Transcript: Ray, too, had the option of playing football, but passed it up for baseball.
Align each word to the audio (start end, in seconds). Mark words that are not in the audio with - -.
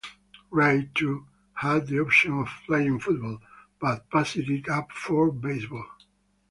Ray, 0.49 0.89
too, 0.95 1.27
had 1.53 1.85
the 1.85 1.99
option 1.99 2.31
of 2.39 2.47
playing 2.65 3.01
football, 3.01 3.39
but 3.79 4.09
passed 4.09 4.35
it 4.35 4.67
up 4.67 4.91
for 4.91 5.31
baseball. 5.31 5.85